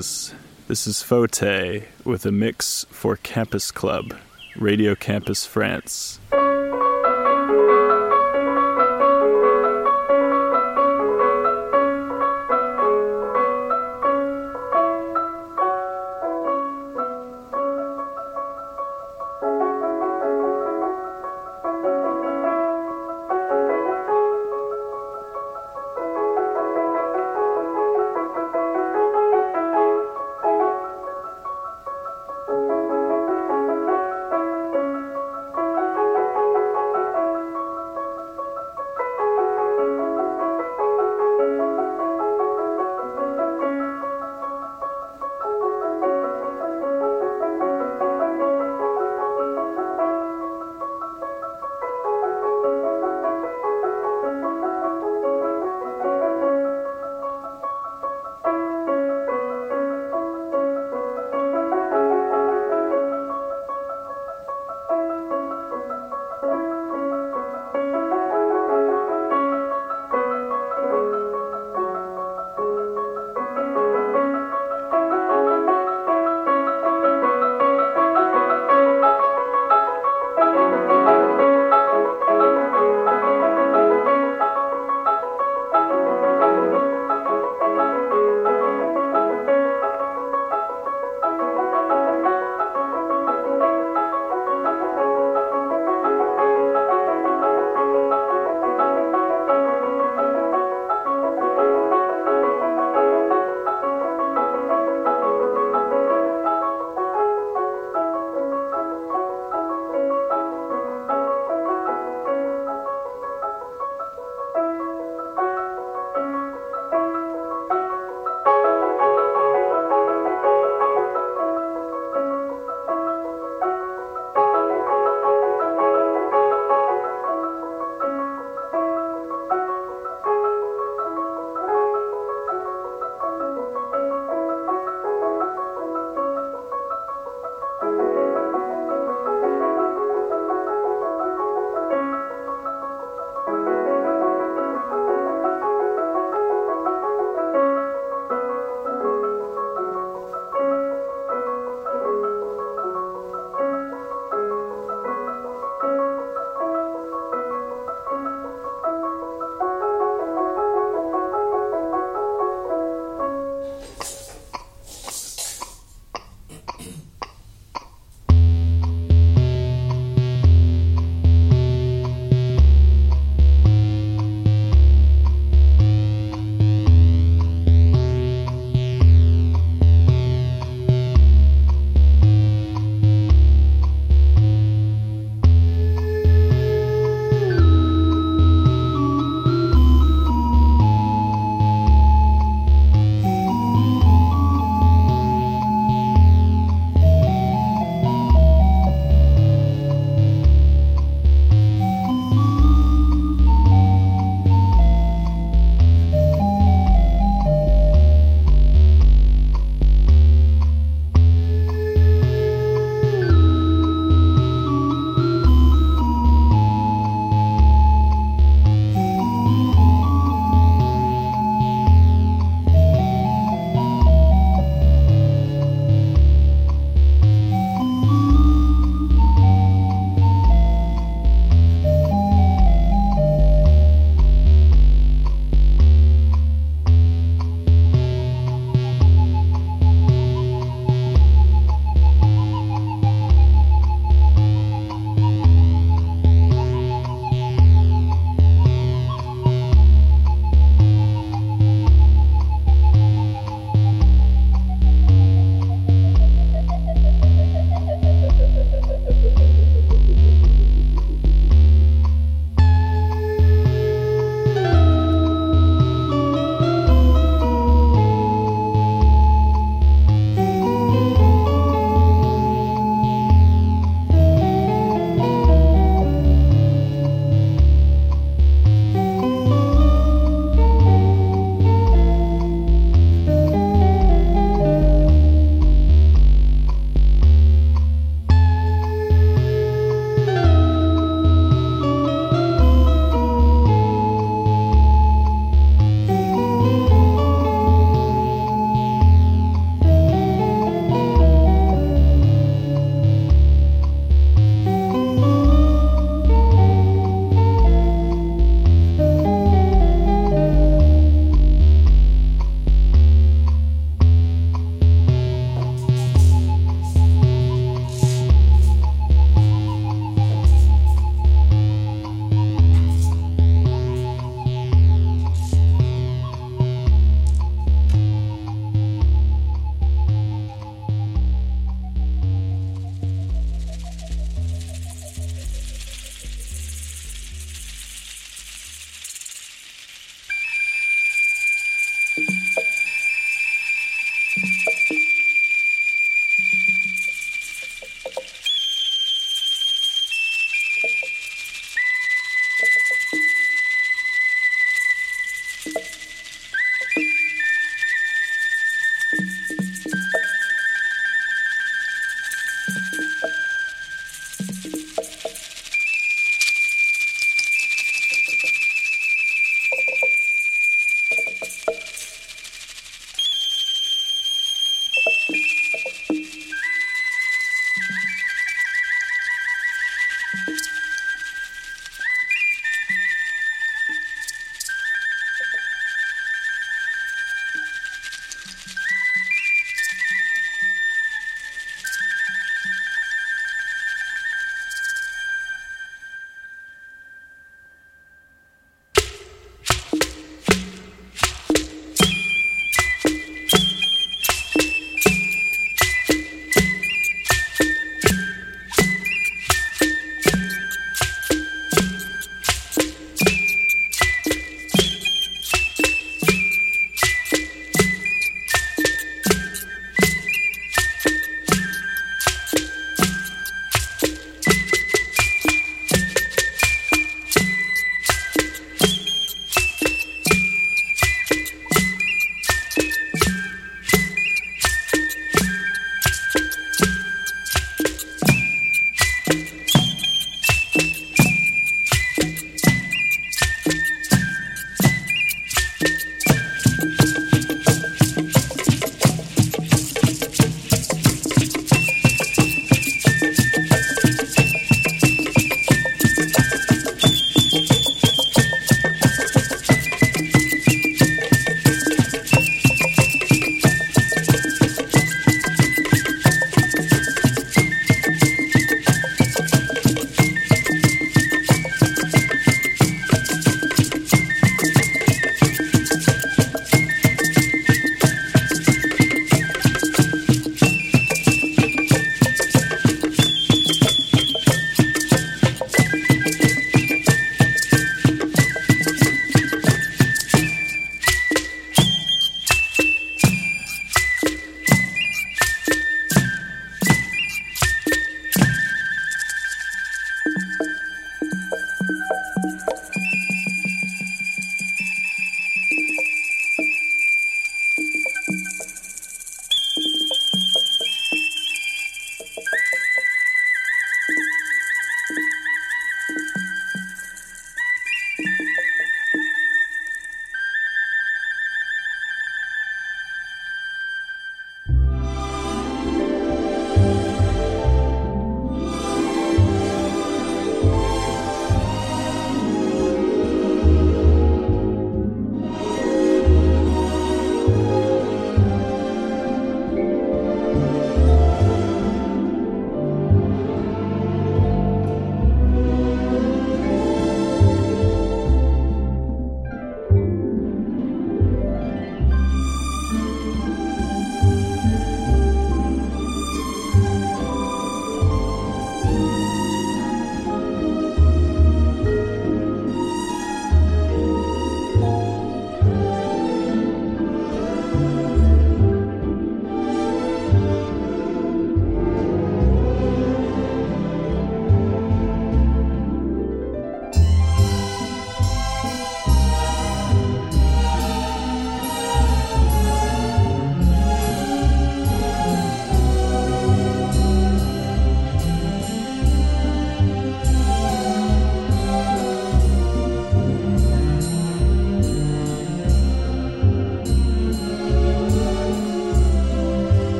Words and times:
Greetings. 0.00 0.34
This 0.66 0.86
is 0.86 1.02
Fote 1.02 1.42
with 2.06 2.24
a 2.24 2.32
mix 2.32 2.86
for 2.88 3.16
Campus 3.16 3.70
Club, 3.70 4.14
Radio 4.56 4.94
Campus 4.94 5.44
France. 5.44 6.18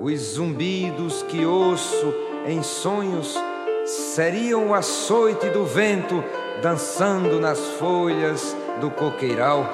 Os 0.00 0.20
zumbidos 0.34 1.24
que 1.24 1.44
ouço 1.44 2.14
em 2.46 2.62
sonhos 2.62 3.34
seriam 3.84 4.68
o 4.68 4.74
açoite 4.74 5.50
do 5.50 5.64
vento 5.64 6.22
dançando 6.62 7.40
nas 7.40 7.58
folhas 7.78 8.56
do 8.80 8.90
coqueiral. 8.90 9.66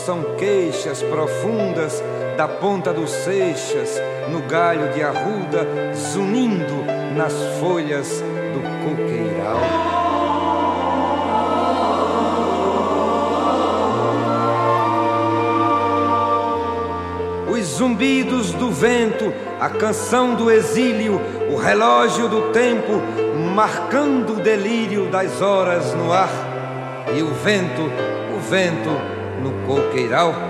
São 0.00 0.22
queixas 0.36 1.02
profundas 1.02 2.02
da 2.36 2.48
ponta 2.48 2.92
dos 2.92 3.10
seixas 3.10 4.00
no 4.30 4.40
galho 4.42 4.92
de 4.92 5.02
arruda, 5.02 5.66
zunindo 5.94 6.84
nas 7.14 7.34
folhas 7.58 8.22
do 8.54 8.60
coqueiral. 8.84 9.60
Os 17.50 17.66
zumbidos 17.66 18.52
do 18.52 18.70
vento, 18.70 19.32
a 19.60 19.68
canção 19.68 20.34
do 20.34 20.50
exílio, 20.50 21.20
o 21.52 21.56
relógio 21.56 22.26
do 22.28 22.52
tempo, 22.52 23.02
marcando 23.54 24.34
o 24.34 24.40
delírio 24.40 25.10
das 25.10 25.42
horas 25.42 25.92
no 25.92 26.10
ar, 26.10 26.30
e 27.14 27.22
o 27.22 27.34
vento, 27.34 27.82
o 28.34 28.40
vento 28.40 29.09
no 29.70 30.49